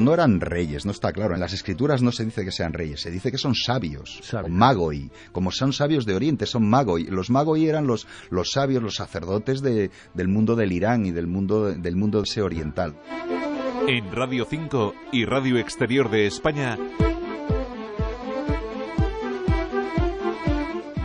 [0.00, 1.34] no eran reyes, no está claro.
[1.34, 4.50] En las escrituras no se dice que sean reyes, se dice que son sabios, Sabios.
[4.50, 5.10] magoi.
[5.32, 7.04] Como son sabios de Oriente, son magoi.
[7.04, 11.26] Los magoi eran los, los sabios, los sacerdotes de- del mundo del Irán y del
[11.26, 12.94] mundo, del mundo ese oriental.
[13.86, 16.76] En Radio 5 y Radio Exterior de España.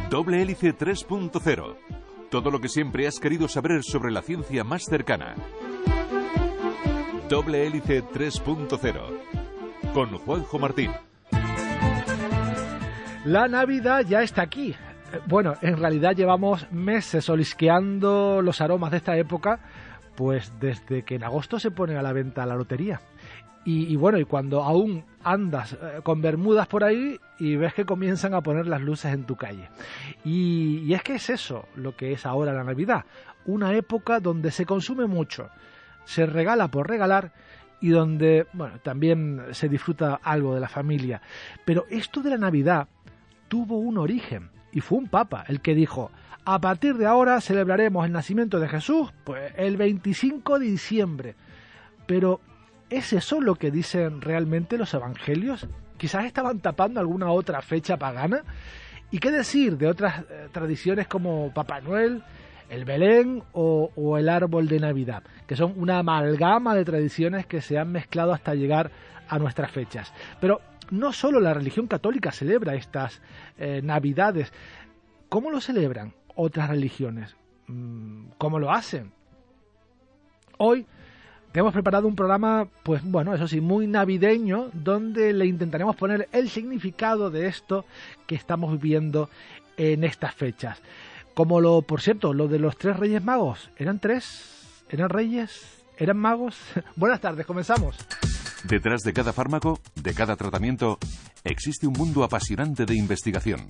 [0.09, 1.75] Doble hélice 3.0.
[2.29, 5.35] Todo lo que siempre has querido saber sobre la ciencia más cercana.
[7.29, 9.93] Doble hélice 3.0.
[9.95, 10.91] Con Juanjo Martín.
[13.25, 14.75] La Navidad ya está aquí.
[15.25, 19.59] Bueno, en realidad llevamos meses olisqueando los aromas de esta época,
[20.15, 23.01] pues desde que en agosto se pone a la venta la lotería.
[23.67, 28.35] Y, bueno, y cuando aún andas eh, con bermudas por ahí y ves que comienzan
[28.35, 29.69] a poner las luces en tu calle.
[30.23, 33.05] Y es que es eso lo que es ahora la Navidad,
[33.47, 35.49] una época donde se consume mucho,
[36.05, 37.31] se regala por regalar
[37.81, 41.21] y donde, bueno, también se disfruta algo de la familia.
[41.65, 42.87] Pero esto de la Navidad
[43.47, 46.11] tuvo un origen y fue un papa el que dijo,
[46.45, 51.35] a partir de ahora celebraremos el nacimiento de Jesús pues el 25 de diciembre.
[52.05, 52.39] Pero
[52.89, 55.67] ¿es eso lo que dicen realmente los evangelios?
[55.97, 58.43] Quizás estaban tapando alguna otra fecha pagana.
[59.11, 62.23] ¿Y qué decir de otras eh, tradiciones como Papá Noel,
[62.69, 67.77] el Belén o, el árbol de Navidad, que son una amalgama de tradiciones que se
[67.77, 68.91] han mezclado hasta llegar
[69.27, 70.13] a nuestras fechas?
[70.39, 73.21] Pero no solo la religión católica celebra estas
[73.57, 74.53] eh, Navidades,
[75.29, 77.35] ¿cómo lo celebran otras religiones?
[77.67, 79.11] Mm, ¿Cómo lo hacen?
[80.57, 80.85] Hoy
[81.55, 86.27] te hemos preparado un programa, pues bueno, eso sí, muy navideño, donde le intentaremos poner
[86.33, 87.85] el significado de esto
[88.27, 89.29] que estamos viviendo
[89.77, 90.81] en estas fechas.
[91.35, 94.83] Como lo, por cierto, lo de los tres reyes magos, ¿eran tres?
[94.89, 95.83] ¿Eran reyes?
[95.97, 96.57] ¿Eran magos?
[96.95, 97.97] Buenas tardes, comenzamos.
[98.63, 100.97] Detrás de cada fármaco, de cada tratamiento,
[101.43, 103.67] existe un mundo apasionante de investigación.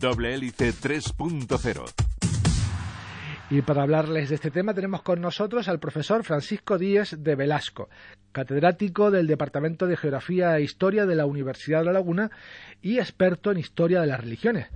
[0.00, 1.84] Doble hélice 3.0.
[3.48, 7.88] Y para hablarles de este tema tenemos con nosotros al profesor Francisco Díez de Velasco,
[8.32, 12.32] catedrático del Departamento de Geografía e Historia de la Universidad de La Laguna
[12.82, 14.66] y experto en Historia de las Religiones.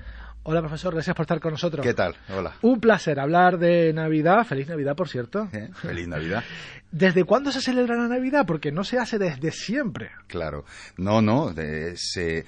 [0.42, 1.84] Hola profesor, gracias por estar con nosotros.
[1.86, 2.14] ¿Qué tal?
[2.34, 2.54] Hola.
[2.62, 4.44] Un placer hablar de Navidad.
[4.46, 5.48] Feliz Navidad, por cierto.
[5.52, 5.68] ¿Eh?
[5.74, 6.42] Feliz Navidad.
[6.90, 8.46] ¿Desde cuándo se celebra la Navidad?
[8.46, 10.10] Porque no se hace desde siempre.
[10.28, 10.64] Claro.
[10.96, 11.52] No, no.
[11.52, 12.46] de- se-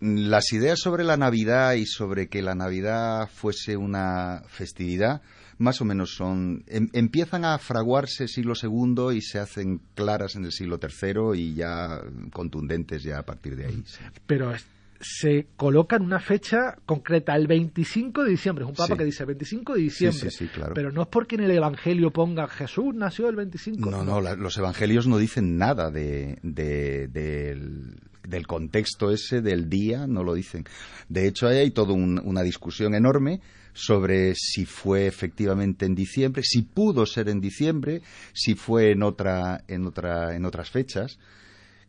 [0.00, 5.22] Las ideas sobre la Navidad y sobre que la Navidad fuese una festividad,
[5.56, 6.62] más o menos son.
[6.66, 11.54] em- empiezan a fraguarse siglo II y se hacen claras en el siglo III y
[11.54, 12.00] ya
[12.32, 13.82] contundentes ya a partir de ahí.
[13.86, 14.00] sí.
[14.26, 14.66] Pero es-
[15.04, 18.64] se coloca en una fecha concreta, el 25 de diciembre.
[18.64, 18.98] Es un papa Sí.
[18.98, 20.30] que dice 25 de diciembre.
[20.30, 20.72] Sí, sí, claro.
[20.74, 23.90] Pero no es porque en el Evangelio ponga Jesús nació el 25.
[23.90, 29.68] No, no, la- los evangelios no dicen nada de, de- del, del contexto ese del
[29.68, 30.64] día, no lo dicen.
[31.08, 33.40] De hecho, ahí hay toda un- una discusión enorme
[33.74, 39.64] sobre si fue efectivamente en diciembre, si pudo ser en diciembre, si fue en otra,
[39.68, 41.18] en otra, en otras fechas.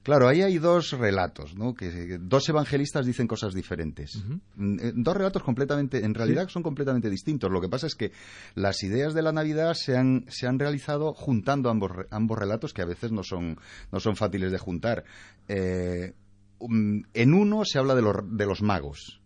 [0.06, 1.74] Claro, ahí hay dos relatos, ¿no?
[1.74, 4.24] Que dos evangelistas dicen cosas diferentes.
[4.56, 7.50] Mm, eh, Dos relatos completamente, en realidad son completamente distintos.
[7.52, 8.12] Lo que pasa es que
[8.54, 12.84] las ideas de la Navidad se han, se han realizado juntando ambos, ambos relatos que
[12.84, 13.58] a veces no son,
[13.92, 15.06] no son fáciles de juntar.
[15.48, 16.14] Eh,
[16.60, 19.22] um, en uno se habla de los, de los magos.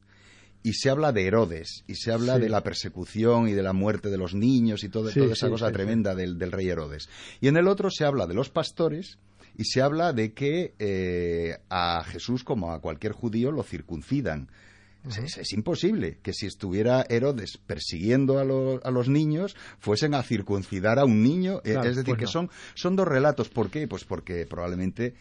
[0.63, 2.41] Y se habla de Herodes, y se habla Sí.
[2.43, 5.47] de la persecución y de la muerte de los niños y todo- Sí, toda esa
[5.47, 7.09] sí, cosa tremenda del, del rey Herodes.
[7.41, 9.17] Y en el otro se habla de los pastores
[9.59, 14.47] y se habla de que eh, a Jesús, como a cualquier judío, lo circuncidan.
[15.07, 20.13] Es- es, es imposible que si estuviera Herodes persiguiendo a, lo- a los niños, fuesen
[20.13, 21.57] a circuncidar a un niño.
[21.65, 22.31] Eh, Claro, es decir, pues que no.
[22.31, 23.49] son, son dos relatos.
[23.49, 23.87] ¿Por qué?
[23.87, 25.13] Pues porque probablemente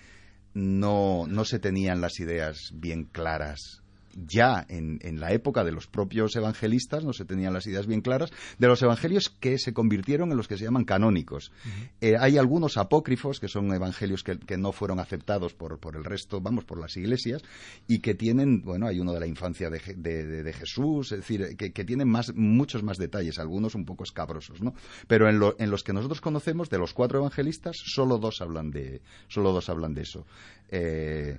[0.55, 3.82] no, no se tenían las ideas bien claras
[4.26, 8.31] ya en, la época de los propios evangelistas, no se tenían las ideas bien claras,
[8.59, 11.53] de los evangelios que se convirtieron en los que se llaman canónicos.
[12.00, 16.65] Eh, hay algunos apócrifos, que son evangelios que, no fueron aceptados por, el resto, vamos,
[16.65, 17.43] por las iglesias,
[17.87, 22.09] y que tienen, bueno, hay uno de la infancia de, Jesús, es decir, que, tienen
[22.09, 24.75] más, muchos más detalles, algunos un poco escabrosos, ¿no?
[25.06, 29.00] Pero en, en los que nosotros conocemos, de los cuatro evangelistas, solo dos hablan de,
[29.29, 30.26] solo dos hablan de eso.
[30.70, 31.38] Eh,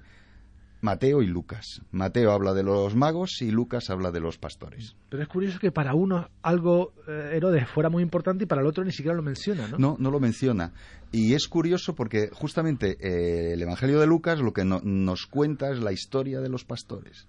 [0.81, 1.81] Mateo y Lucas.
[1.92, 4.96] Mateo habla de los magos y Lucas habla de los pastores.
[5.10, 8.68] Pero es curioso que para uno algo, eh, Herodes, fuera muy importante y para el
[8.68, 9.78] otro ni siquiera lo menciona, ¿no?
[9.78, 10.72] No, no lo menciona.
[11.12, 15.80] Y es curioso porque justamente eh, el Evangelio de Lucas lo que nos cuenta es
[15.80, 17.28] la historia de los pastores.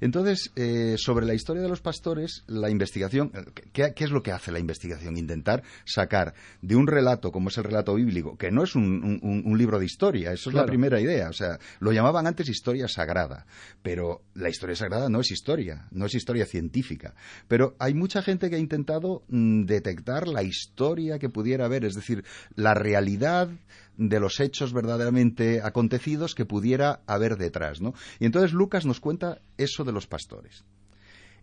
[0.00, 3.32] Entonces, eh, sobre la historia de los pastores, la investigación,
[3.72, 5.16] ¿qué, es lo que hace la investigación?
[5.16, 9.78] Intentar sacar de un relato, como es el relato bíblico, que no es un, libro
[9.78, 11.28] de historia, eso es la primera idea.
[11.28, 13.46] O sea, lo llamaban antes historia sagrada,
[13.82, 17.14] pero la historia sagrada no es historia, no es historia científica.
[17.48, 21.94] Pero hay mucha gente que ha intentado mm, detectar la historia que pudiera haber, es
[21.94, 23.48] decir, la realidad
[23.96, 27.94] de los hechos verdaderamente acontecidos que pudiera haber detrás, ¿no?
[28.18, 30.64] Y entonces Lucas nos cuenta eso de los pastores.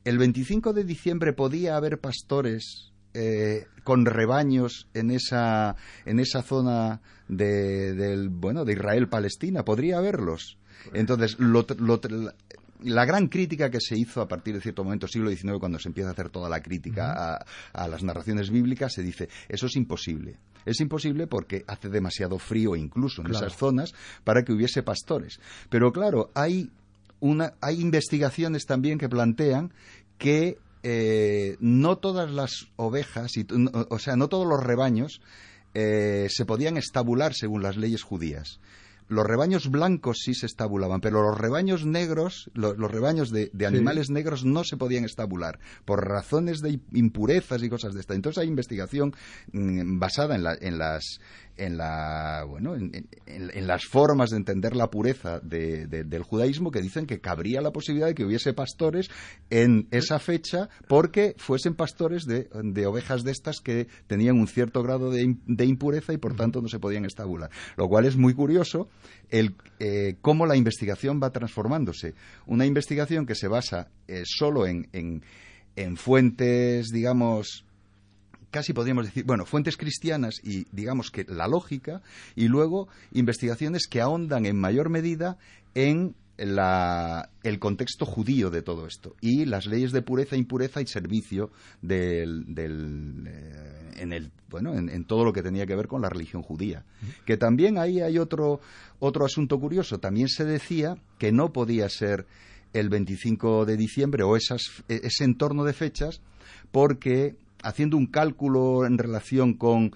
[0.04, 7.02] El 25 de diciembre podía haber pastores eh, con rebaños en esa, en esa zona
[7.28, 9.64] de, del, bueno, de Israel-Palestina.
[9.64, 10.58] Podría haberlos.
[10.94, 11.66] Entonces, lo,
[12.84, 15.90] la gran crítica que se hizo a partir de cierto momento, siglo XIX, cuando se
[15.90, 17.40] empieza a hacer toda la crítica
[17.74, 20.38] a, las narraciones bíblicas, se dice, eso es imposible.
[20.66, 23.94] Es imposible porque hace demasiado frío incluso en esas zonas
[24.24, 25.40] para que hubiese pastores.
[25.70, 26.70] Pero claro, hay,
[27.20, 29.74] una, hay investigaciones también que plantean
[30.18, 33.48] que eh, no todas las ovejas, y,
[33.90, 35.22] o sea, no todos los rebaños
[35.74, 38.60] eh, se podían estabular según las leyes judías
[39.08, 44.46] los rebaños blancos sí se estabulaban, pero los rebaños negros, los rebaños de, animales negros
[44.46, 48.14] no se podían estabular por razones de impurezas y cosas de esta.
[48.14, 49.14] Entonces hay investigación
[49.52, 51.20] mm, basada en, las
[51.58, 57.22] en la bueno en, las formas de entender la pureza del judaísmo que dicen que
[57.22, 59.10] cabría la posibilidad de que hubiese pastores
[59.50, 62.48] en esa fecha porque fuesen pastores de,
[62.86, 66.80] ovejas de estas que tenían un cierto grado de, impureza y por tanto no se
[66.80, 67.50] podían estabular.
[67.78, 68.90] Lo cual es muy curioso
[69.30, 72.16] el, eh, cómo la investigación va transformándose.
[72.46, 74.90] Una investigación que se basa eh, solo en,
[75.76, 77.66] en fuentes digamos
[78.54, 82.02] casi podríamos decir, bueno, fuentes cristianas y digamos que la lógica,
[82.36, 85.38] y luego investigaciones que ahondan en mayor medida
[85.74, 91.52] en el contexto judío de todo esto y las leyes de pureza, impureza y servicio
[91.82, 96.42] del, eh, en el bueno en, todo lo que tenía que ver con la religión
[96.42, 96.86] judía.
[97.26, 98.62] Que también ahí hay otro
[99.00, 100.00] otro asunto curioso.
[100.00, 102.26] También se decía que no podía ser
[102.74, 106.22] el 25 de diciembre o esas, e, ese entorno de fechas
[106.72, 109.92] porque haciendo un cálculo en relación con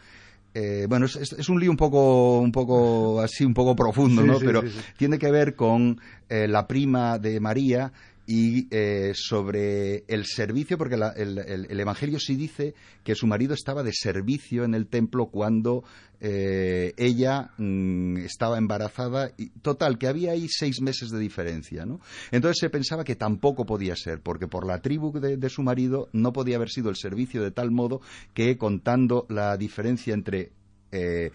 [0.53, 4.39] eh, bueno, es, un lío un poco, un poco así, un poco profundo, ¿no?
[4.39, 4.63] Pero
[4.97, 7.91] tiene que ver con eh, la prima de María
[8.27, 12.75] y eh, sobre el servicio, porque el, Evangelio sí dice
[13.05, 15.85] que su marido estaba de servicio en el templo cuando
[16.19, 19.31] eh, ella mm, estaba embarazada.
[19.37, 21.85] Y, total, que había ahí seis meses de diferencia.
[21.85, 22.01] ¿no?
[22.31, 26.33] Entonces se pensaba que tampoco podía ser, porque por la tribu de, su marido no
[26.33, 28.01] podía haber sido el servicio de tal modo
[28.33, 30.51] que contando la diferencia entre
[30.91, 31.31] eh,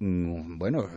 [0.00, 0.88] mm, bueno,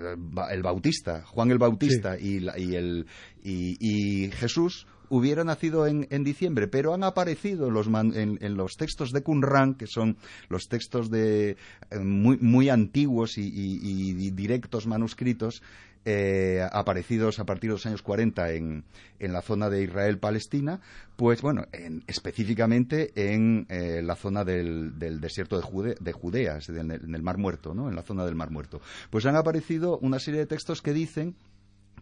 [0.50, 3.06] el Bautista, Juan el Bautista y, el,
[3.44, 9.88] y, Jesús hubiera nacido en, diciembre, pero han aparecido en los, textos de Qumran, que
[9.88, 10.18] son
[10.50, 11.58] los textos de,
[11.92, 15.62] eh, muy, antiguos y, directos manuscritos,
[16.08, 18.84] eh, aparecidos a partir de los años 40 en,
[19.20, 20.80] la zona de Israel-Palestina,
[21.16, 21.66] pues bueno,
[22.06, 27.90] específicamente en eh, la zona del, desierto de, de Judea, en el, Mar Muerto, ¿no?
[27.90, 28.82] en la zona del Mar Muerto.
[29.10, 31.36] Pues han aparecido una serie de textos que dicen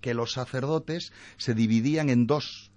[0.04, 2.73] que los sacerdotes se dividían en dos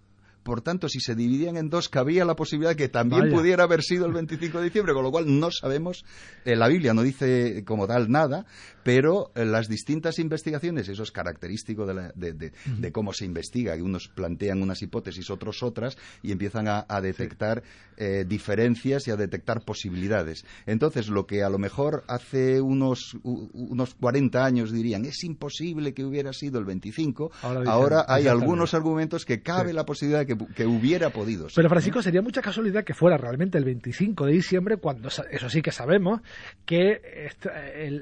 [0.47, 4.07] por tanto, si se dividían en dos, cabía la posibilidad que también pudiera haber sido
[4.07, 6.05] el 25 de diciembre, con lo cual no sabemos,
[6.45, 8.47] eh, la Biblia no dice como tal nada,
[8.85, 14.63] pero eh, las distintas investigaciones, eso es característico de, cómo se investiga, que unos plantean
[14.63, 17.65] unas hipótesis, otros otras, y empiezan a, detectar
[17.97, 20.45] eh, diferencias y a detectar posibilidades.
[20.65, 26.05] Entonces, lo que a lo mejor hace unos, unos 40 años dirían, es imposible que
[26.05, 30.67] hubiera sido el 25, ahora, hay algunos argumentos que cabe la posibilidad de que que,
[30.67, 31.57] hubiera podido ser.
[31.57, 35.63] Pero Francisco, sería mucha casualidad que fuera realmente el 25 de diciembre, cuando eso sí
[35.63, 36.21] que sabemos
[36.65, 37.31] que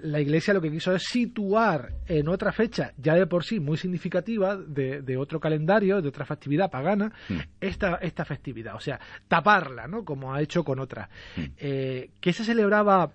[0.02, 3.76] la Iglesia lo que quiso es situar en otra fecha, ya de por sí muy
[3.76, 7.38] significativa, de, otro calendario, de otra festividad pagana, mm.
[7.60, 8.74] esta, esta festividad.
[8.74, 8.98] O sea,
[9.28, 10.04] taparla, ¿no?
[10.04, 11.08] Como ha hecho con otras.
[11.36, 11.42] Mm.
[11.58, 13.12] Eh, ¿Qué se celebraba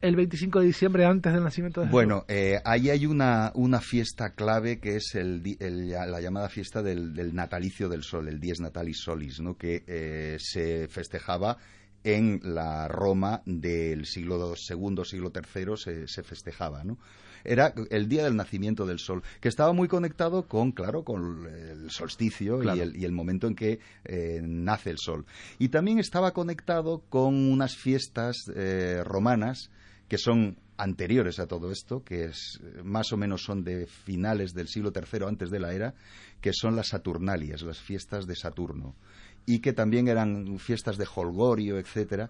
[0.00, 1.92] el 25 de diciembre antes del nacimiento de Jesús?
[1.92, 5.42] Bueno, eh, ahí hay una, una, fiesta clave que es el,
[5.90, 9.56] la llamada fiesta del, natalicio del sol, el Dies Natalis Solis, ¿no?
[9.56, 11.58] que eh, se festejaba
[12.02, 16.98] en la Roma del siglo II, siglo III, se, se festejaba, ¿no?
[17.44, 21.90] era el día del nacimiento del sol, que estaba muy conectado con, claro, con el
[21.90, 25.26] solsticio y, el, momento en que eh, nace el sol.
[25.58, 29.70] Y también estaba conectado con unas fiestas eh, romanas
[30.10, 34.66] que son anteriores a todo esto, que es, más o menos son de finales del
[34.66, 35.94] siglo III antes de la era,
[36.40, 38.96] que son las Saturnalias, las fiestas de Saturno,
[39.46, 42.28] y que también eran fiestas de Holgorio, etcétera,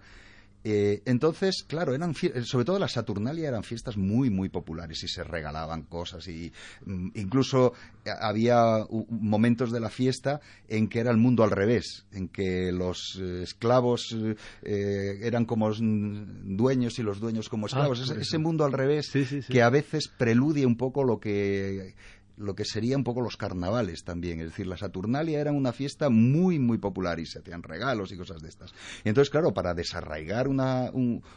[0.63, 5.25] eh, entonces, claro, eran sobre todo la Saturnalia eran fiestas muy, muy populares y se
[5.25, 6.53] regalaban cosas y
[6.85, 7.73] mm, incluso
[8.05, 12.73] eh, había momentos de la fiesta en que era el mundo al revés, en que
[12.73, 14.15] los eh, esclavos
[14.63, 18.11] eran como dueños y los dueños como ah, esclavos.
[18.11, 19.11] ese, mundo al revés
[19.49, 21.95] que a veces preludia un poco lo que
[22.41, 24.41] lo que serían un poco los carnavales también.
[24.41, 28.17] Es decir, la Saturnalia era una fiesta muy, muy popular y se hacían regalos y
[28.17, 28.73] cosas de estas.
[29.05, 30.91] Y entonces, claro, para desarraigar una,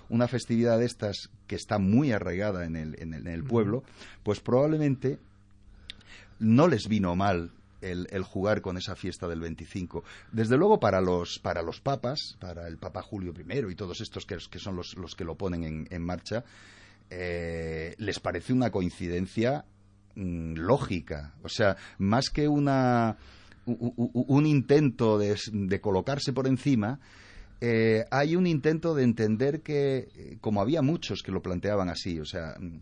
[0.09, 3.83] una festividad de estas que está muy arraigada en el, en el, pueblo,
[4.23, 5.19] pues probablemente
[6.39, 10.05] no les vino mal el, jugar con esa fiesta del 25.
[10.31, 14.25] Desde luego para los, para los papas, para el Papa Julio I y todos estos
[14.25, 16.45] que, que son los, los, que lo ponen en, en marcha,
[17.09, 19.65] eh, les parece una coincidencia
[20.15, 21.33] lógica.
[21.43, 23.17] O sea, más que una,
[23.65, 26.99] un, intento de, colocarse por encima,
[27.61, 32.19] eh, hay un intento de entender que, eh, como había muchos que lo planteaban así,
[32.19, 32.79] o sea, mm,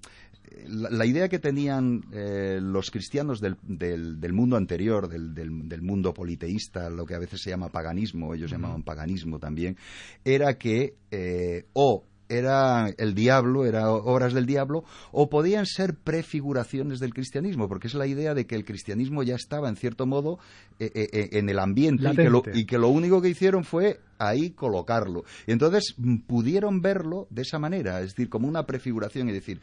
[0.68, 6.90] la, idea que tenían eh, los cristianos del, del, mundo anterior, del, del, mundo politeísta,
[6.90, 9.78] lo que a veces se llama paganismo, ellos llamaban paganismo también,
[10.26, 10.96] era que
[11.74, 17.88] o era el diablo, era obras del diablo, o podían ser prefiguraciones del cristianismo, porque
[17.88, 20.40] es la idea de que el cristianismo ya estaba, en cierto modo,
[20.80, 23.64] eh, eh, eh, en el ambiente y que, lo, y que, lo, único que hicieron
[23.64, 25.24] fue ahí colocarlo.
[25.46, 29.62] Y entonces mm, pudieron verlo de esa manera, es decir, como una prefiguración y decir,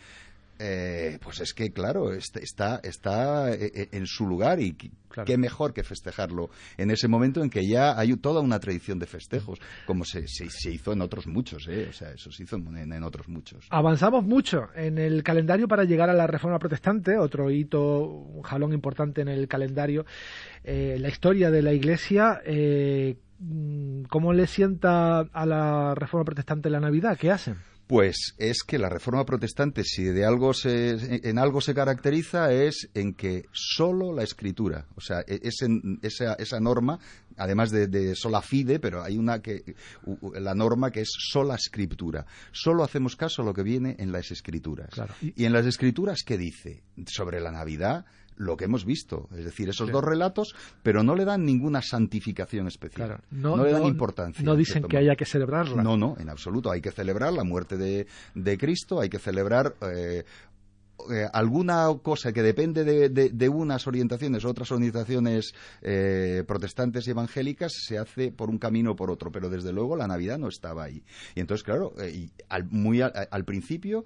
[0.59, 4.77] eh, pues es que, claro, está, está eh, eh, en su lugar y
[5.25, 9.07] qué mejor que festejarlo en ese momento en que ya hay toda una tradición de
[9.07, 13.29] festejos, como se, se, hizo en otros muchos, o sea, eso se hizo en, otros
[13.29, 13.67] muchos.
[13.71, 18.73] Avanzamos mucho en el calendario para llegar a la Reforma Protestante, otro hito, un jalón
[18.73, 20.07] importante en el calendario,
[20.65, 22.43] la historia de la Iglesia.
[24.09, 27.17] ¿Cómo le sienta a la Reforma Protestante la Navidad?
[27.17, 27.57] ¿Qué hacen?
[27.89, 32.91] Pues es que la reforma protestante, si de algo se, en algo se caracteriza, es
[32.93, 36.99] en que solo la escritura, o sea, e, esa, esa, norma,
[37.39, 39.75] además de, sola fide, pero hay una que,
[40.35, 42.27] la norma que es sola escritura.
[42.53, 44.91] Solo hacemos caso a lo que viene en las escrituras.
[45.23, 46.83] Y en las escrituras, ¿qué dice?
[47.07, 48.05] Sobre la Navidad,
[48.39, 52.69] lo que hemos visto, es decir, esos dos relatos, pero no le dan ninguna santificación
[52.69, 54.45] especial, no, le dan importancia.
[54.45, 55.83] No dicen que haya que celebrarla.
[55.83, 56.71] No, no, en absoluto.
[56.71, 60.25] Hay que celebrar la muerte de, de Cristo, hay que celebrar eh,
[61.11, 65.53] eh, alguna cosa que depende de, unas orientaciones o otras orientaciones
[65.83, 69.97] eh, protestantes y evangélicas se hace por un camino o por otro, pero desde luego
[69.97, 71.03] la Navidad no estaba ahí.
[71.35, 71.93] Y entonces, claro,
[72.71, 74.05] muy al principio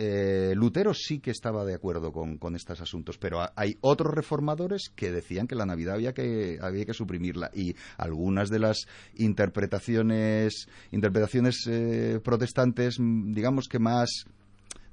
[0.00, 5.10] eh, Lutero sí que estaba de acuerdo con, estos asuntos, pero hay otros reformadores que
[5.10, 8.86] decían que la Navidad había que, había que suprimirla y algunas de las
[9.16, 14.24] interpretaciones, interpretaciones eh, protestantes, digamos que más,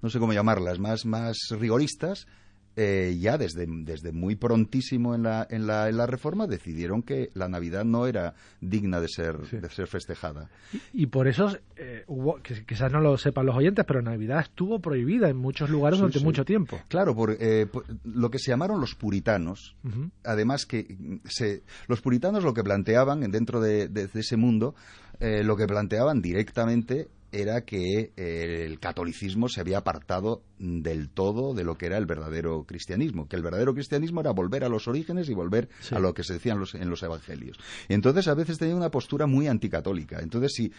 [0.02, 2.26] no sé cómo llamarlas, más, más rigoristas,
[2.78, 7.30] eh, ya desde, desde, muy prontísimo en la, en, la, en la, reforma decidieron que
[7.34, 10.50] la Navidad no era digna de ser, de ser festejada.
[10.92, 14.80] Y, por eso eh, hubo, que quizás no lo sepan los oyentes, pero Navidad estuvo
[14.80, 16.82] prohibida en muchos lugares durante mucho tiempo.
[16.90, 17.68] Claro, por, eh,
[18.04, 19.78] lo que se llamaron los puritanos,
[20.24, 24.76] además que se, los puritanos lo que planteaban dentro de, de ese mundo,
[25.20, 31.64] lo que planteaban directamente era que eh, el catolicismo se había apartado del todo de
[31.64, 35.30] lo que era el verdadero cristianismo, que el verdadero cristianismo era volver a los orígenes
[35.30, 37.60] y volver a lo que se decía en los, evangelios.
[37.90, 40.20] entonces a veces tenía una postura muy anticatólica.
[40.20, 40.72] Entonces si,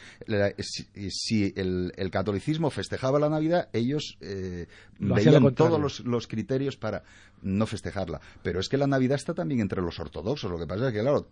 [1.11, 4.66] si, el, catolicismo festejaba la Navidad, ellos eh,
[4.99, 7.02] veían todos los, criterios para
[7.42, 8.21] no festejarla.
[8.42, 10.50] Pero es que la Navidad está también entre los ortodoxos.
[10.50, 11.28] Lo que pasa es que, claro,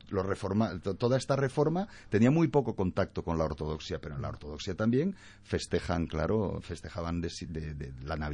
[0.98, 5.16] toda esta reforma tenía muy poco contacto con la ortodoxia, pero en la ortodoxia también
[5.42, 7.30] festejan, claro, festejaban de,
[8.04, 8.33] la Navidad,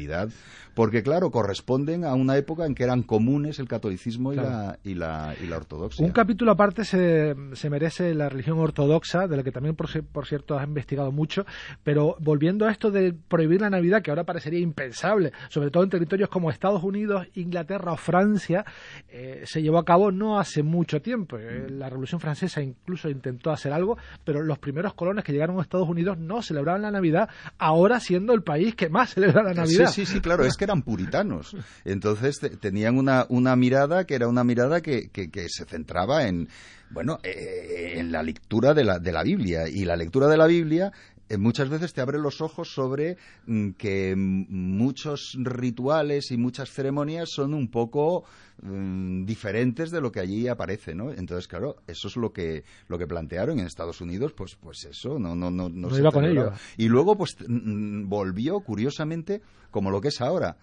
[0.75, 4.95] porque, claro, corresponden a una época en que eran comunes el catolicismo y, la, y,
[4.95, 6.04] la, y la ortodoxia.
[6.04, 10.26] Un capítulo aparte se, se merece la religión ortodoxa, de la que también, por, por
[10.26, 11.45] cierto, has investigado mucho,
[11.83, 15.90] pero volviendo a esto de prohibir la Navidad, que ahora parecería impensable, sobre todo en
[15.90, 18.64] territorios como Estados Unidos, Inglaterra o Francia,
[19.09, 21.37] eh, se llevó a cabo no hace mucho tiempo.
[21.37, 25.62] Eh, la Revolución Francesa incluso intentó hacer algo, pero los primeros colones que llegaron a
[25.62, 27.28] Estados Unidos no celebraban la Navidad,
[27.59, 29.90] ahora siendo el país que más celebra la Navidad.
[29.91, 31.57] Sí, sí, claro, es que eran puritanos.
[31.85, 36.49] Entonces tenían una, una mirada que era una mirada que, que, se centraba en
[36.91, 39.69] bueno, eh, en la lectura de la, de la Biblia.
[39.69, 40.93] Y la lectura de la Biblia
[41.39, 47.55] muchas veces te abre los ojos sobre mm, que muchos rituales y muchas ceremonias son
[47.55, 48.25] un poco
[48.63, 51.13] mm, diferentes de lo que allí aparece, ¿no?
[51.13, 55.19] Entonces, claro, eso es lo que lo que plantearon en Estados Unidos, pues pues eso,
[55.19, 56.53] no no no no, iba con ello.
[56.77, 60.57] Y luego pues mm, volvió curiosamente como lo que es ahora.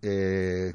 [0.00, 0.74] Eh,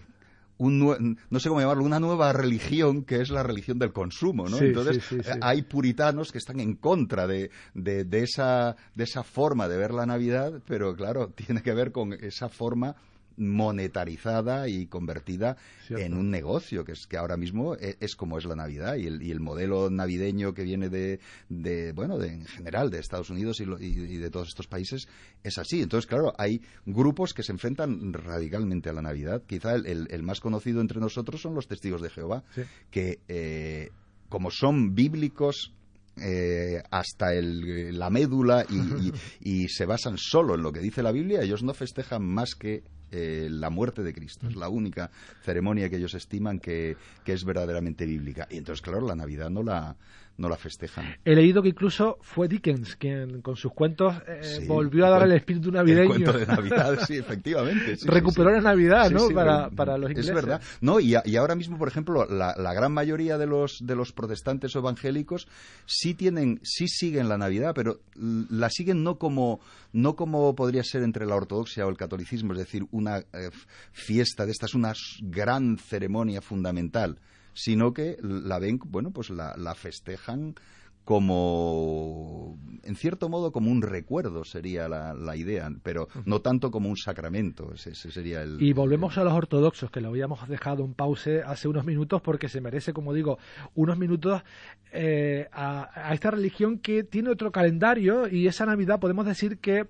[0.70, 4.58] no sé cómo llamarlo, una nueva religión que es la religión del consumo, ¿no?
[4.58, 5.03] Entonces
[5.41, 9.93] hay puritanos que están en contra de, de, de, esa, de esa forma de ver
[9.93, 12.96] la Navidad, pero claro, tiene que ver con esa forma
[13.38, 15.58] monetarizada y convertida
[15.90, 19.08] en un negocio, que es que ahora mismo e, es, como es la Navidad y
[19.08, 23.30] el, y el, modelo navideño que viene de, de bueno, de, en general de Estados
[23.30, 25.08] Unidos y, y, de todos estos países
[25.44, 25.82] es así.
[25.82, 29.42] Entonces, claro, hay grupos que se enfrentan radicalmente a la Navidad.
[29.46, 32.44] Quizá el, el, más conocido entre nosotros son los testigos de Jehová,
[32.90, 33.90] que eh,
[34.30, 35.74] como son bíblicos
[36.22, 39.12] eh, hasta el, la médula y,
[39.42, 42.84] y, se basan solo en lo que dice la Biblia, ellos no festejan más que
[43.13, 44.48] eh, la muerte de Cristo.
[44.48, 45.12] Es la única
[45.43, 48.48] ceremonia que ellos estiman que, que es verdaderamente bíblica.
[48.50, 49.96] Y entonces, claro, la Navidad no la,
[50.38, 51.16] no la festejan.
[51.24, 55.34] He leído que incluso fue Dickens quien con sus cuentos eh, volvió a dar el
[55.34, 56.13] espíritu navideño.
[56.13, 57.98] El cuento de Navidad, sí, efectivamente.
[58.06, 59.30] Recuperó la Navidad, ¿no?
[59.30, 60.30] Para, para, los ingleses.
[60.30, 60.62] Es verdad.
[60.82, 64.12] No, y, y ahora mismo, por ejemplo, la, la, gran mayoría de los, de los
[64.12, 65.48] protestantes evangélicos
[65.86, 69.60] sí tienen, sí siguen la Navidad, pero la siguen no como,
[69.92, 73.50] no como podría ser entre la ortodoxia o el catolicismo, es decir, una eh,
[73.92, 77.20] fiesta de esta es una gran ceremonia fundamental
[77.54, 80.56] sino que la ven, bueno, pues la, la festejan
[81.04, 86.90] como, en cierto modo, como un recuerdo sería la, la idea, pero no tanto como
[86.90, 87.72] un sacramento.
[87.74, 88.62] Ese, sería el.
[88.62, 92.50] Y volvemos a los ortodoxos, que lo habíamos dejado en pause hace unos minutos, porque
[92.50, 93.38] se merece, como digo,
[93.76, 94.44] unos minutos
[94.92, 99.88] eh, a, esta religión que tiene otro calendario y esa Navidad podemos decir que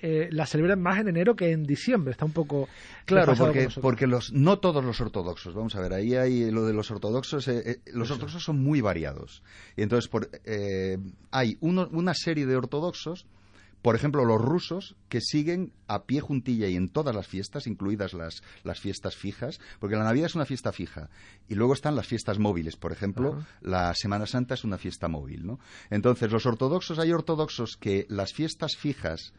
[0.00, 2.12] eh, la celebran más en enero que en diciembre.
[2.12, 2.68] Está un poco.
[3.06, 6.72] Claro, porque, porque los, no todos los ortodoxos, vamos a ver, ahí hay lo de
[6.72, 9.42] los ortodoxos, eh, los ortodoxos son muy variados.
[9.76, 10.98] Y entonces, por eh,
[11.30, 13.26] hay una serie de ortodoxos,
[13.84, 18.14] por ejemplo, los rusos, que siguen a pie juntilla y en todas las fiestas, incluidas
[18.14, 21.10] las, las fiestas fijas, porque la Navidad es una fiesta fija.
[21.50, 22.76] Y luego están las fiestas móviles.
[22.76, 25.44] Por ejemplo, la Semana Santa es una fiesta móvil.
[25.46, 25.58] ¿no?
[25.90, 29.34] Entonces, los ortodoxos, hay ortodoxos que las fiestas fijas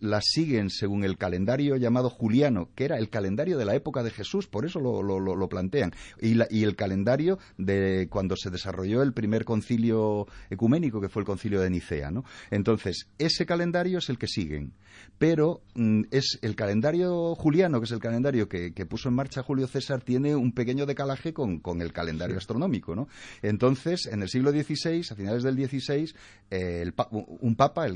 [0.00, 4.10] las siguen según el calendario llamado juliano, que era el calendario de la época de
[4.10, 9.12] Jesús, por eso lo, lo, plantean, y, y, el calendario de cuando se desarrolló el
[9.12, 12.10] primer concilio ecuménico, que fue el concilio de Nicea.
[12.10, 12.24] ¿no?
[12.50, 14.74] Entonces, ese calendario es el que siguen,
[15.18, 19.66] pero mm, es el calendario juliano, que es el calendario que, puso en marcha Julio
[19.66, 22.94] César, tiene un pequeño decalaje con, con el calendario astronómico.
[22.94, 23.08] ¿no?
[23.42, 26.14] Entonces, en el siglo XVI, a finales del XVI,
[26.50, 27.86] eh, un papa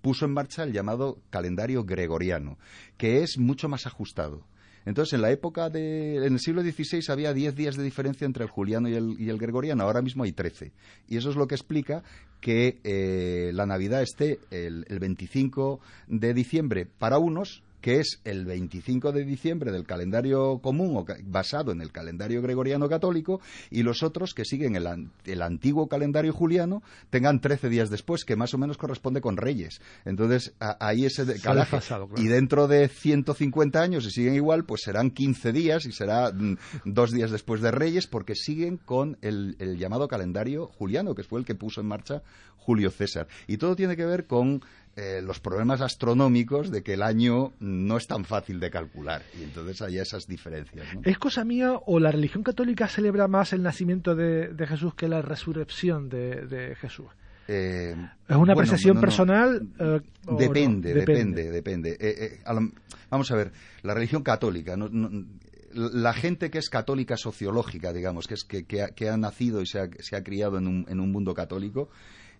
[0.00, 2.58] puso en marcha el llamado calendario gregoriano,
[2.96, 4.44] que es mucho más ajustado.
[4.84, 6.16] Entonces, en la época de.
[6.16, 9.84] En el siglo XVI había 10 días de diferencia entre el juliano y el, gregoriano,
[9.84, 10.72] ahora mismo hay 13.
[11.08, 12.02] Y eso es lo que explica
[12.40, 18.46] que eh, la Navidad esté el, el 25 de diciembre para unos que es el
[18.46, 23.40] 25 de diciembre del calendario común o basado en el calendario gregoriano católico,
[23.70, 28.54] y los otros que siguen el, antiguo calendario juliano tengan 13 días después, que más
[28.54, 29.80] o menos corresponde con Reyes.
[30.04, 31.78] Entonces, ahí ese calaje.
[32.16, 36.56] Y dentro de 150 años, si siguen igual, pues serán 15 días y será mm,
[36.84, 41.46] dos días después de Reyes, porque siguen con el, llamado calendario juliano, que fue el
[41.46, 42.22] que puso en marcha
[42.56, 43.26] Julio César.
[43.48, 44.62] Y todo tiene que ver con
[44.94, 49.22] eh, los problemas astronómicos de que el año no es tan fácil de calcular.
[49.40, 50.86] Y entonces hay esas diferencias.
[51.02, 55.22] ¿Es cosa mía o la religión católica celebra más el nacimiento de, Jesús que la
[55.22, 57.06] resurrección de, Jesús?
[57.48, 57.96] Eh,
[58.28, 59.66] ¿Es una apreciación personal?
[59.78, 60.00] Eh,
[60.36, 62.40] depende, depende, depende,
[63.10, 63.50] vamos a ver,
[63.82, 64.76] la religión católica,
[65.72, 70.22] la gente que es católica sociológica, digamos, que, es, que, ha, nacido y se ha,
[70.22, 71.88] criado en un mundo católico,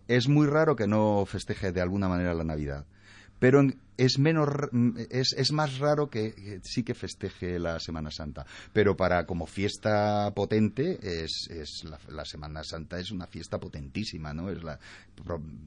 [0.09, 2.85] es muy raro que no festeje de alguna manera la Navidad.
[3.39, 3.61] Pero
[3.97, 4.49] es menos
[5.11, 8.47] es, es, más raro que, sí que festeje la Semana Santa.
[8.73, 14.49] Pero para como fiesta potente es, es la, Semana Santa es una fiesta potentísima no
[14.49, 14.79] es la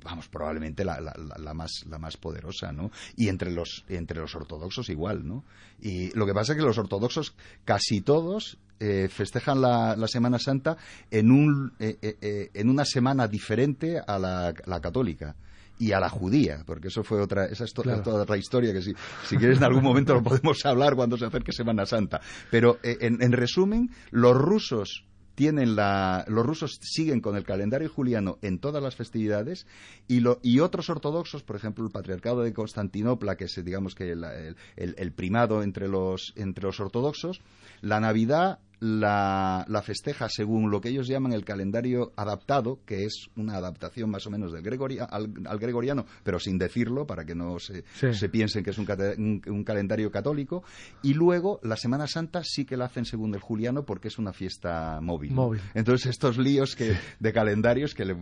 [0.03, 4.89] vamos probablemente la, la, más la más poderosa no y entre los entre los ortodoxos
[4.89, 5.43] igual no
[5.81, 10.77] y lo que pasa es que los ortodoxos casi todos eh, festejan la, Semana Santa
[11.09, 15.35] en un eh, eh, en una semana diferente a la católica
[15.77, 18.93] y a la judía, porque eso fue otra, esa es toda otra historia que si,
[19.25, 22.21] si quieres en algún momento lo podemos hablar cuando se acerque Semana Santa.
[22.49, 28.37] Pero eh, en, resumen, los rusos tienen la, los rusos siguen con el calendario juliano
[28.41, 29.67] en todas las festividades
[30.07, 34.11] y, lo, y otros ortodoxos, por ejemplo, el patriarcado de Constantinopla, que es digamos que
[34.11, 37.41] el, el primado entre los, entre los ortodoxos,
[37.81, 43.55] la Navidad la, festeja según lo que ellos llaman el calendario adaptado, que es una
[43.55, 44.65] adaptación más o menos del
[45.09, 49.63] al, gregoriano, pero sin decirlo, para que no se, se piensen que es un, un,
[49.63, 50.63] calendario católico.
[51.01, 54.33] Y luego la Semana Santa sí que la hacen según el juliano porque es una
[54.33, 55.33] fiesta móvil.
[55.73, 58.15] Entonces estos líos que, de calendarios que, le,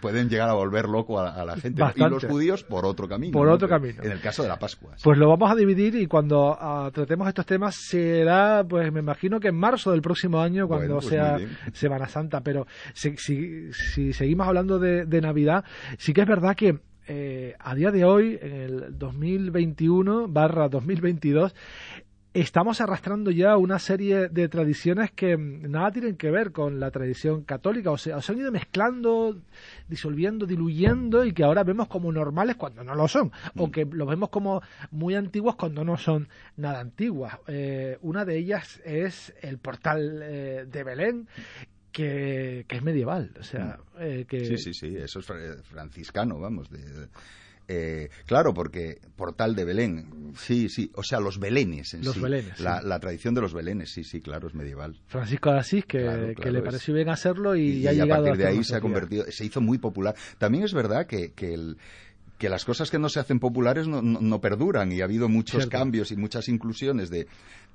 [0.00, 1.82] pueden llegar a volver loco a, la gente.
[1.96, 3.32] Y los judíos por otro camino.
[3.32, 4.02] Por otro camino.
[4.02, 4.94] En el caso de la Pascua.
[5.02, 9.40] Pues lo vamos a dividir y cuando ah, tratemos estos temas será, pues me imagino
[9.40, 11.38] que en marzo del próximo año cuando pues sea
[11.72, 12.42] Semana Santa.
[12.42, 15.64] Pero si, si, seguimos hablando de, Navidad,
[15.98, 21.54] sí que es verdad que eh, a día de hoy, en el 2021 barra 2022,
[22.34, 27.44] estamos arrastrando ya una serie de tradiciones que nada tienen que ver con la tradición
[27.44, 29.40] católica, o sea, se han ido mezclando,
[29.88, 33.70] disolviendo, diluyendo y que ahora vemos como normales cuando no lo son, o mm.
[33.70, 37.38] que los vemos como muy antiguos cuando no son nada antiguas.
[37.46, 41.28] Eh, una de ellas es el portal eh, de Belén,
[41.92, 44.02] que, es medieval, o sea, mm.
[44.02, 44.44] eh, que...
[44.44, 47.08] Sí, sí, sí, eso es franciscano, vamos, de
[47.66, 52.20] eh, claro, porque Portal de Belén, sí, sí, o sea, los belenes en los sí.
[52.20, 55.00] Belenes, la, tradición de los belenes, sí, sí, claro, es medieval.
[55.06, 58.64] Francisco de Asís, que, le pareció bien hacerlo y, ha llegado a partir de ahí
[58.64, 60.14] se ha convertido, se hizo muy popular.
[60.38, 61.78] También es verdad que, que el
[62.38, 65.66] que las cosas que no se hacen populares no, no, perduran y ha habido muchos
[65.68, 67.28] cambios y muchas inclusiones de,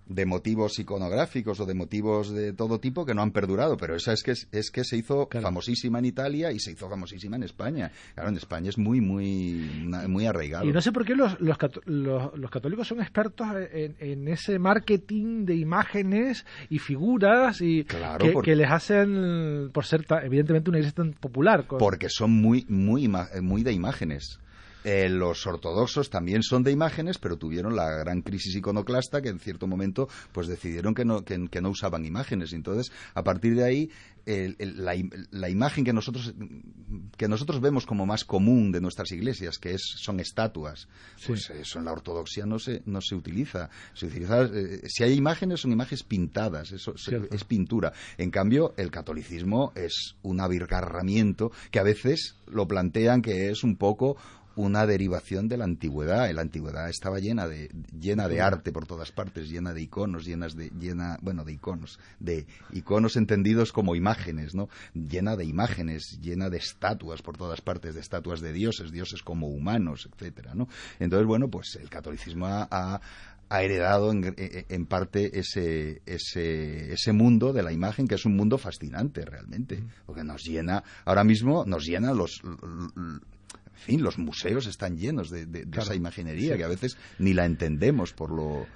[0.10, 4.12] de motivos iconográficos o de motivos de todo tipo que no han perdurado, pero esa
[4.12, 7.92] es que es que se hizo famosísima en Italia y se hizo famosísima en España.
[8.16, 10.66] Claro, en España es muy muy muy arraigado.
[10.66, 15.56] Y no sé por qué los, los, los, católicos son expertos en, ese marketing de
[15.56, 17.86] imágenes y figuras y
[18.44, 21.66] que, les hacen por ser evidentemente una iglesia tan popular.
[21.68, 23.08] Porque son muy muy
[23.42, 24.40] muy de imágenes.
[24.84, 29.40] Eh, los ortodoxos también son de imágenes, pero tuvieron la gran crisis iconoclasta que en
[29.40, 32.54] cierto momento pues decidieron que no, que, no usaban imágenes.
[32.54, 33.92] Entonces, a partir de ahí,
[34.26, 36.34] la, imagen que nosotros,
[37.18, 40.88] que nosotros vemos como más común de nuestras iglesias, que es, son estatuas,
[41.26, 43.70] pues eso en la ortodoxia no se, no se utiliza.
[43.94, 46.94] Se utiliza eh, si hay imágenes, son imágenes pintadas, eso
[47.32, 47.92] es pintura.
[48.18, 53.76] En cambio, el catolicismo es un abigarramiento que a veces lo plantean que es un
[53.78, 54.18] poco
[54.60, 56.30] una derivación de la antigüedad.
[56.34, 60.54] La antigüedad estaba llena de, llena de arte por todas partes, llena de iconos, llenas
[60.54, 64.68] de, llena, bueno, de iconos, de iconos entendidos como imágenes, ¿no?
[64.94, 69.48] Llena de imágenes, llena de estatuas por todas partes, de estatuas de dioses, dioses como
[69.48, 70.68] humanos, etcétera, ¿no?
[71.00, 73.00] Entonces, bueno, pues el catolicismo ha,
[73.52, 79.26] heredado en, parte ese, ese, ese, mundo de la imagen, que es un mundo fascinante
[79.26, 83.20] realmente, porque nos llena, ahora mismo nos llena los, en
[83.80, 88.32] fin, los museos están llenos de, esa imaginería que a veces ni la entendemos por
[88.32, 88.68] lo...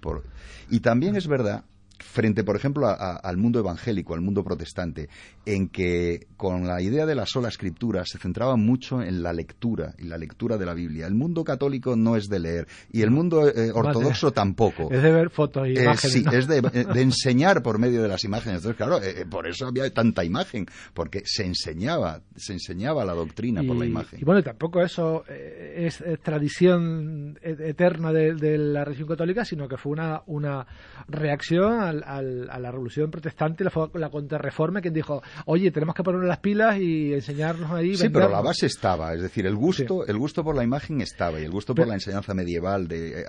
[0.00, 0.24] Por...
[0.70, 1.64] Y también es verdad
[2.12, 5.08] frente, por ejemplo, al mundo evangélico, al mundo protestante,
[5.46, 9.94] en que con la idea de la sola escritura se centraba mucho en la lectura
[9.98, 11.06] y la lectura de la Biblia.
[11.06, 14.90] El mundo católico no es de leer y el mundo eh, ortodoxo tampoco.
[14.90, 16.12] Es de ver fotos y eh, imágenes.
[16.12, 18.58] sí, es eh, de, enseñar por medio de las imágenes.
[18.58, 23.76] Entonces, claro, por eso había tanta imagen, porque se enseñaba, se enseñaba la doctrina por
[23.76, 24.20] la imagen.
[24.20, 30.22] Y bueno, tampoco eso es, tradición eterna de, la religión católica, sino que fue una,
[30.26, 30.66] una
[31.08, 36.28] reacción al, a la revolución protestante, la, la contrarreforma, quien dijo, oye, tenemos que ponernos
[36.28, 37.96] las pilas y enseñarnos ahí.
[37.96, 41.40] Sí, pero la base estaba, es decir, el gusto, el gusto por la imagen estaba
[41.40, 43.24] y el gusto por la enseñanza medieval de,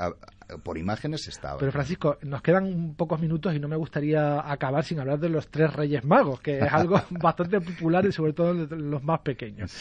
[0.57, 1.57] por imágenes estaba.
[1.59, 5.47] Pero Francisco, nos quedan pocos minutos y no me gustaría acabar sin hablar de los
[5.49, 9.73] tres Reyes Magos, que es algo bastante popular y sobre todo los más pequeños.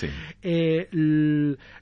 [0.43, 0.89] Eh,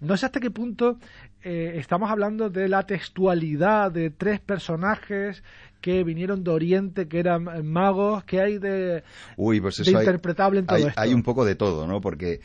[0.01, 0.99] no sé hasta qué punto
[1.43, 5.43] eh, estamos hablando de la textualidad de tres personajes
[5.81, 9.03] que vinieron de Oriente, que eran magos, que hay de,
[9.37, 11.01] pues interpretable en todo esto.
[11.01, 12.03] Hay un poco de todo, ¿no?
[12.03, 12.41] Porque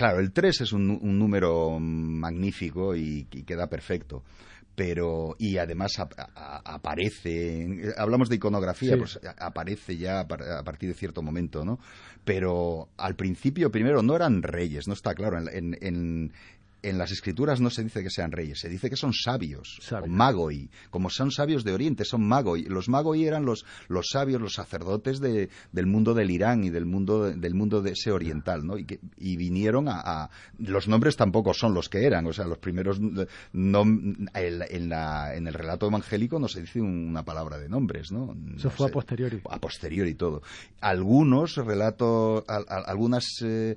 [0.00, 4.22] Claro, el 3 es un, número magnífico y, queda perfecto
[4.80, 5.90] pero y además
[6.64, 11.78] aparece hablamos de iconografía pues aparece ya a, partir de cierto momento no
[12.24, 16.32] pero al principio primero no eran reyes no está claro en, en
[16.82, 21.10] las escrituras no se dice que sean reyes, se dice que son sabios, magoi, como
[21.10, 22.64] son sabios de Oriente, son magoi.
[22.64, 26.86] Los magoi eran los, los sabios, los sacerdotes de, del mundo del Irán y del
[26.86, 28.78] mundo, del mundo de ese oriental, ¿no?
[28.78, 32.58] Y, que, y vinieron a, Los nombres tampoco son los que eran, o sea, los
[32.58, 33.00] primeros...
[33.52, 38.36] No, en, la, en el relato evangélico no se dice una palabra de nombres, ¿no?
[38.56, 39.40] Eso fue a posteriori.
[39.48, 40.42] A posteriori todo.
[40.80, 43.26] Algunos relatos, algunas...
[43.42, 43.76] Eh,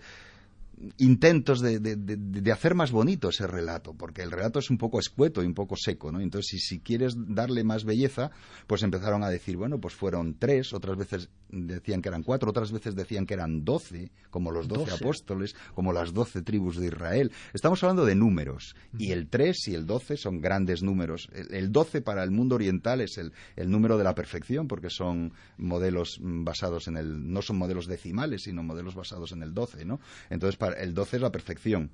[0.97, 5.43] intentos de, de, hacer más bonito ese relato, porque el relato es un poco escueto
[5.43, 6.19] y un poco seco, ¿no?
[6.19, 8.31] Entonces, si, si quieres darle más belleza,
[8.67, 12.71] pues empezaron a decir, bueno, pues fueron tres, otras veces decían que eran cuatro, otras
[12.71, 17.31] veces decían que eran doce, como los doce, apóstoles, como las doce tribus de Israel.
[17.53, 21.29] Estamos hablando de números, y el tres y el doce son grandes números.
[21.33, 25.33] El, doce para el mundo oriental es el, el número de la perfección, porque son
[25.57, 29.99] modelos basados en el, no son modelos decimales, sino modelos basados en el doce, ¿no?
[30.29, 31.89] Entonces, para el 12 es la perfección.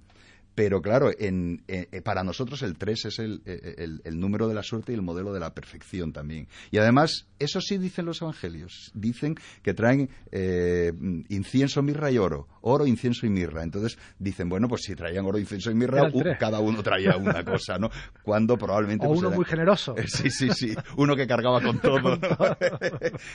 [0.55, 4.91] Pero claro, en, eh, para nosotros el 3 es el, el, número de la suerte
[4.91, 6.47] y el modelo de la perfección también.
[6.71, 8.91] Y además, eso sí dicen los evangelios.
[8.93, 10.91] Dicen que traen eh,
[11.29, 12.47] incienso, mirra y oro.
[12.61, 13.63] Oro, incienso y mirra.
[13.63, 17.77] Entonces dicen, bueno, pues si traían oro, incienso y mirra, cada uno traía una cosa,
[17.77, 17.89] ¿no?
[18.23, 19.05] Cuando probablemente...
[19.05, 19.95] O pues, uno muy generoso.
[20.07, 20.75] sí, sí, sí.
[20.97, 22.19] Uno que cargaba con todo.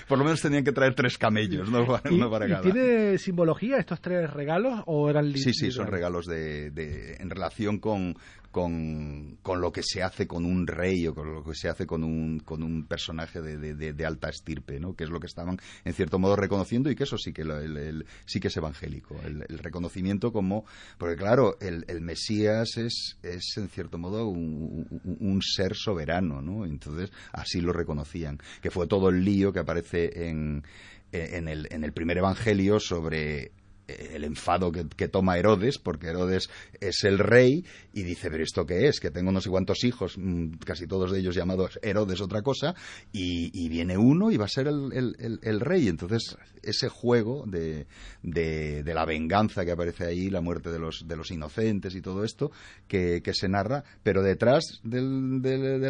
[0.06, 1.86] Por lo menos tenían que traer tres camellos, ¿no?
[2.30, 6.70] para ¿Y tiene simbología estos tres regalos o eran Sí, sí, son regalos de
[7.18, 8.16] en relación con,
[8.54, 11.86] con, con, lo que se hace con un rey o con lo que se hace
[11.86, 14.94] con un, con un personaje de, de, alta estirpe, ¿no?
[14.94, 18.06] que es lo que estaban en cierto modo reconociendo y que eso sí que, el,
[18.26, 20.64] sí que es evangélico, el, reconocimiento como,
[20.98, 26.64] porque claro, el, Mesías es, es en cierto modo un, un, ser soberano, ¿no?
[26.64, 30.62] entonces así lo reconocían, que fue todo el lío que aparece en,
[31.10, 33.50] en el, en el primer evangelio sobre
[33.86, 36.48] el enfado que, toma Herodes, porque Herodes
[36.80, 39.00] es el rey y dice, pero ¿esto qué es?
[39.00, 42.74] Que tengo no sé cuántos hijos, mm, casi todos de ellos llamados Herodes otra cosa,
[43.12, 45.88] y, viene uno y va a ser el, rey.
[45.88, 47.86] Entonces, ese juego de,
[48.22, 52.24] de, la venganza que aparece ahí, la muerte de los, de los inocentes y todo
[52.24, 52.52] esto,
[52.86, 55.00] que, se narra, pero detrás de,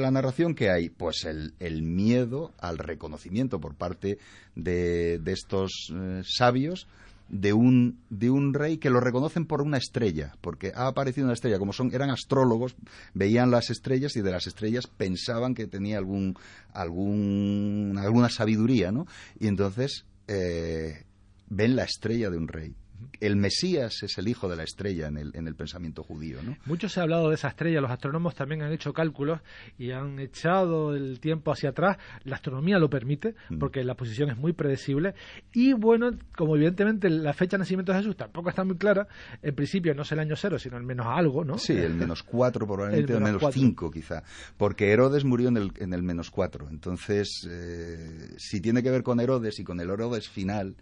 [0.00, 0.88] la narración, ¿qué hay?
[0.88, 4.18] Pues el, miedo al reconocimiento por parte
[4.54, 6.88] de, estos eh, sabios
[7.28, 11.34] de un, de un rey que lo reconocen por una estrella, porque ha aparecido una
[11.34, 12.76] estrella, como son, eran astrólogos,
[13.14, 16.36] veían las estrellas y de las estrellas pensaban que tenía algún,
[16.72, 19.06] algún, alguna sabiduría, ¿no?
[19.38, 21.04] Y entonces eh,
[21.48, 22.74] ven la estrella de un rey
[23.20, 26.42] el Mesías es el hijo de la estrella en el, en el pensamiento judío.
[26.42, 26.56] ¿no?
[26.66, 29.40] Mucho se ha hablado de esa estrella, los astrónomos también han hecho cálculos
[29.78, 31.98] y han echado el tiempo hacia atrás.
[32.24, 33.58] La astronomía lo permite, mm.
[33.58, 35.14] porque la posición es muy predecible.
[35.52, 39.06] Y bueno, como evidentemente la fecha de nacimiento de Jesús tampoco está muy clara,
[39.42, 41.58] en principio no es el año cero, sino el menos algo, ¿no?
[41.58, 44.22] Sí, el menos cuatro, probablemente el menos, cinco, quizá.
[44.56, 46.68] Porque Herodes murió en el, en el menos cuatro.
[46.68, 50.76] Entonces, eh, si tiene que ver con Herodes y con el Herodes final,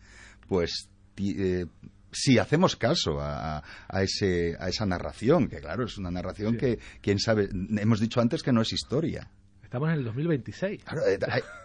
[0.49, 1.67] pues eh,
[2.13, 6.79] si hacemos caso a, a, ese, a esa narración, que claro, es una narración que,
[7.01, 7.49] quién sabe,
[7.79, 9.29] hemos dicho antes que no es historia.
[9.63, 10.83] Estamos en el 2026.
[11.07, 11.19] Eh,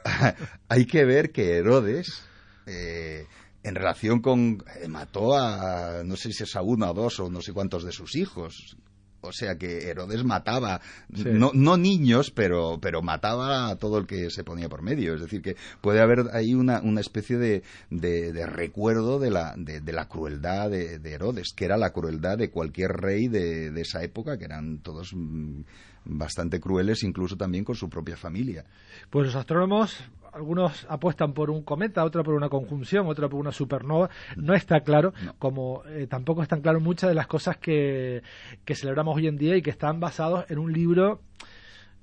[0.70, 2.24] hay, que ver que Herodes,
[2.66, 3.26] eh,
[3.64, 4.64] en relación con...
[4.82, 7.84] Eh, mató a, no sé si es a uno o dos o no sé cuántos
[7.84, 8.78] de sus hijos,
[9.22, 14.30] o sea que Herodes mataba, no, no, niños, pero, pero mataba a todo el que
[14.30, 15.16] se ponía por medio.
[15.16, 19.82] Es decir, que puede haber ahí una, una especie de, de, recuerdo de la, de,
[19.92, 24.38] la crueldad de, Herodes, que era la crueldad de cualquier rey de, de esa época,
[24.38, 25.62] que eran todos mm,
[26.10, 28.66] bastante crueles, incluso también con su propia familia.
[29.10, 33.52] Pues los astrónomos algunos apuestan por un cometa, otros por una conjunción, otros por una
[33.52, 34.10] supernova.
[34.36, 38.22] No está claro, como eh, tampoco están claras muchas de las cosas que,
[38.64, 41.22] que celebramos hoy en día y que están basados en un libro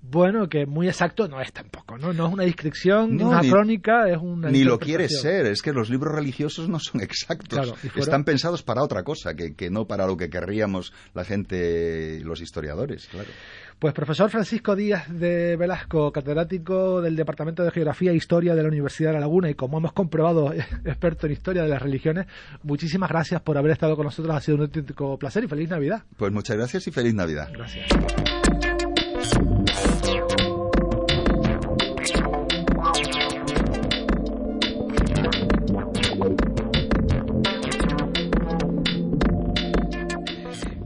[0.07, 2.13] Bueno, que muy exacto no es tampoco, ¿no?
[2.13, 4.51] No es una descripción, ni una crónica, es una.
[4.51, 7.75] Ni lo quiere ser, es que los libros religiosos no son exactos.
[7.97, 12.43] Están pensados para otra cosa, que, que no para lo que querríamos la gente los
[12.43, 13.31] historiadores, claro.
[13.79, 18.69] Pues profesor Francisco Díaz de Velasco, catedrático del Departamento de Geografía e Historia de la
[18.69, 20.53] Universidad de La Laguna y como hemos comprobado,
[20.85, 22.27] experto en historia de las religiones,
[22.63, 24.35] muchísimas gracias por haber estado con nosotros.
[24.35, 26.03] Ha sido un auténtico placer y feliz Navidad.
[26.17, 27.51] Pues muchas gracias y feliz Navidad.
[27.53, 27.87] Gracias.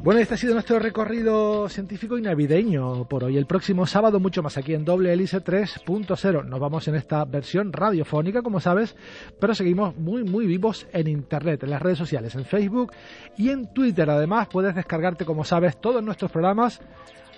[0.08, 3.36] Bueno, este ha sido nuestro recorrido científico y navideño por hoy.
[3.36, 6.46] El próximo sábado mucho más aquí en Doble Hélice 3.0.
[6.46, 8.96] Nos vamos en esta versión radiofónica, como sabes,
[9.38, 12.90] pero seguimos muy, muy vivos en Internet, en las redes sociales, en Facebook
[13.36, 14.08] y en Twitter.
[14.08, 16.80] Además, puedes descargarte, como sabes, todos nuestros programas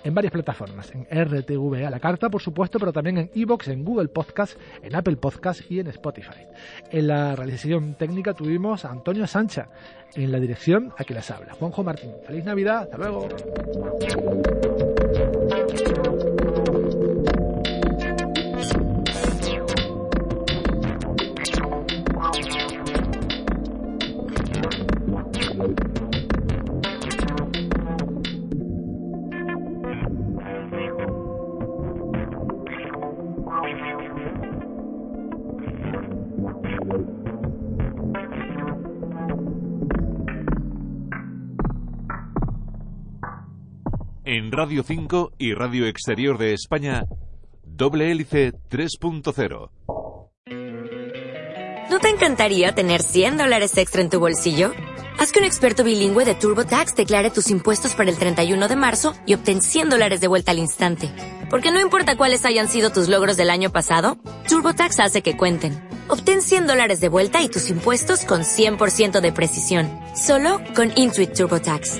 [0.03, 3.83] en varias plataformas, en RTV a la carta, por supuesto, pero también en Evox, en
[3.83, 6.45] Google Podcast, en Apple Podcast y en Spotify.
[6.89, 9.69] En la realización técnica tuvimos a Antonio Sancha,
[10.15, 12.11] en la dirección a que les habla, Juanjo Martín.
[12.25, 13.27] Feliz Navidad, hasta luego.
[44.53, 47.05] Radio 5 y Radio Exterior de España,
[47.63, 49.69] Doble Hélice 3.0.
[51.89, 54.73] ¿No te encantaría tener 100 dólares extra en tu bolsillo?
[55.17, 59.13] Haz que un experto bilingüe de TurboTax declare tus impuestos para el 31 de marzo
[59.25, 61.09] y obtén 100 dólares de vuelta al instante.
[61.49, 64.17] Porque no importa cuáles hayan sido tus logros del año pasado,
[64.49, 65.81] TurboTax hace que cuenten.
[66.09, 69.89] Obtén 100 dólares de vuelta y tus impuestos con 100% de precisión.
[70.13, 71.99] Solo con Intuit TurboTax.